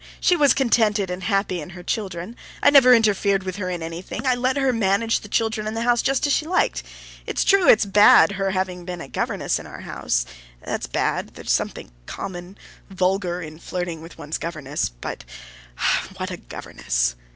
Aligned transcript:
She 0.19 0.35
was 0.35 0.55
contented 0.55 1.11
and 1.11 1.21
happy 1.21 1.61
in 1.61 1.69
her 1.77 1.83
children; 1.83 2.35
I 2.63 2.71
never 2.71 2.91
interfered 2.91 3.43
with 3.43 3.57
her 3.57 3.69
in 3.69 3.83
anything; 3.83 4.25
I 4.25 4.33
let 4.33 4.57
her 4.57 4.73
manage 4.73 5.19
the 5.19 5.27
children 5.27 5.67
and 5.67 5.77
the 5.77 5.83
house 5.83 6.01
just 6.01 6.25
as 6.25 6.33
she 6.33 6.47
liked. 6.47 6.81
It's 7.27 7.43
true 7.43 7.67
it's 7.69 7.85
bad 7.85 8.31
her 8.31 8.49
having 8.49 8.83
been 8.83 8.99
a 8.99 9.07
governess 9.07 9.59
in 9.59 9.67
our 9.67 9.81
house. 9.81 10.25
That's 10.63 10.87
bad! 10.87 11.35
There's 11.35 11.51
something 11.51 11.91
common, 12.07 12.57
vulgar, 12.89 13.43
in 13.43 13.59
flirting 13.59 14.01
with 14.01 14.17
one's 14.17 14.39
governess. 14.39 14.89
But 14.89 15.23
what 16.17 16.31
a 16.31 16.37
governess!" 16.37 17.15